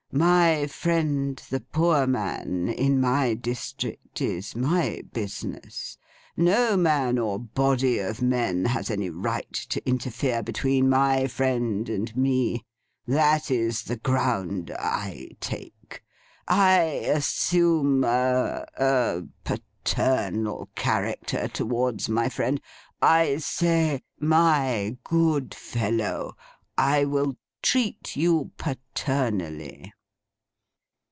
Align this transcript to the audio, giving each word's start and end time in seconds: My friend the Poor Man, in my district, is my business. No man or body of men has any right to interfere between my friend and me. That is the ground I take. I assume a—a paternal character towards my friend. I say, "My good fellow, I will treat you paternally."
My 0.13 0.67
friend 0.67 1.41
the 1.49 1.61
Poor 1.61 2.05
Man, 2.05 2.67
in 2.67 2.99
my 2.99 3.33
district, 3.33 4.19
is 4.21 4.57
my 4.57 5.03
business. 5.13 5.97
No 6.35 6.75
man 6.75 7.17
or 7.17 7.39
body 7.39 7.97
of 7.99 8.21
men 8.21 8.65
has 8.65 8.91
any 8.91 9.09
right 9.09 9.53
to 9.53 9.81
interfere 9.87 10.43
between 10.43 10.89
my 10.89 11.27
friend 11.27 11.87
and 11.87 12.13
me. 12.17 12.65
That 13.07 13.49
is 13.49 13.83
the 13.83 13.95
ground 13.95 14.71
I 14.77 15.29
take. 15.39 16.03
I 16.45 16.73
assume 17.07 18.03
a—a 18.03 19.23
paternal 19.45 20.67
character 20.75 21.47
towards 21.47 22.09
my 22.09 22.27
friend. 22.27 22.59
I 23.01 23.37
say, 23.37 24.01
"My 24.19 24.97
good 25.05 25.53
fellow, 25.55 26.35
I 26.77 27.05
will 27.05 27.37
treat 27.63 28.17
you 28.17 28.51
paternally." 28.57 29.93